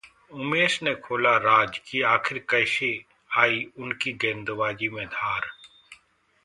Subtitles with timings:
[0.33, 2.91] उमेश ने खोला राज कि आखिर कैसे
[3.37, 5.45] आई उनकी गेंदबाजी में धार